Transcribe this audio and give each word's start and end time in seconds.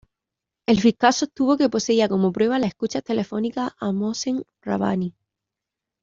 El 0.65 0.79
fiscal 0.81 1.13
sostuvo 1.13 1.57
que 1.57 1.69
poseía, 1.69 2.09
como 2.09 2.31
prueba, 2.31 2.57
las 2.57 2.69
escuchas 2.69 3.03
telefónicas 3.03 3.73
a 3.79 3.91
Mohsen 3.91 4.43
Rabbani. 4.63 5.13